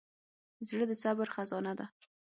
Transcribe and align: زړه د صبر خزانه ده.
زړه 0.67 0.85
د 0.89 0.93
صبر 1.03 1.27
خزانه 1.35 1.73
ده. 1.79 1.85